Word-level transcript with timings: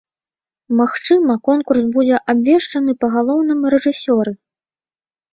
Магчыма, 0.77 1.33
конкурс 1.47 1.83
будзе 1.97 2.21
абвешчаны 2.33 2.95
па 3.05 3.11
галоўным 3.17 3.59
рэжысёры. 3.75 4.33